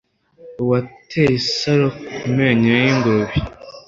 [0.61, 3.35] uwateye isaro ku menyo y'ingurube